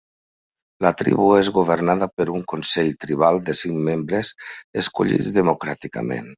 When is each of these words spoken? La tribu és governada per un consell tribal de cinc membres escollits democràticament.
La 0.85 0.91
tribu 1.01 1.27
és 1.41 1.49
governada 1.57 2.07
per 2.21 2.27
un 2.39 2.47
consell 2.55 2.91
tribal 3.05 3.39
de 3.51 3.57
cinc 3.61 3.87
membres 3.91 4.35
escollits 4.85 5.33
democràticament. 5.41 6.29